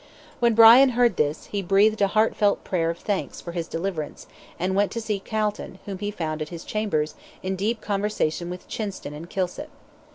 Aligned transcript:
When 0.39 0.55
Brian 0.55 0.89
heard 0.97 1.15
this, 1.17 1.45
he 1.45 1.61
breathed 1.61 2.01
a 2.01 2.07
heartfelt 2.07 2.63
prayer 2.63 2.89
of 2.89 2.97
thanks 2.97 3.39
for 3.39 3.51
his 3.51 3.67
deliverance, 3.67 4.25
and 4.57 4.73
went 4.73 4.91
to 4.93 4.99
see 4.99 5.19
Calton, 5.19 5.77
whom 5.85 5.99
he 5.99 6.09
found 6.09 6.41
at 6.41 6.49
his 6.49 6.63
chambers, 6.63 7.13
in 7.43 7.55
deep 7.55 7.81
conversation 7.81 8.49
with 8.49 8.67
Chinston 8.67 9.13
and 9.13 9.29
Kilsip. 9.29 9.69